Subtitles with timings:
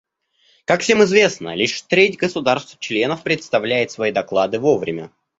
[0.65, 5.11] Как всем известно, лишь треть государств-членов представляет свои доклады вовремя.